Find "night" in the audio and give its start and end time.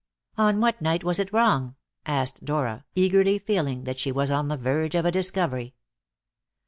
0.81-1.03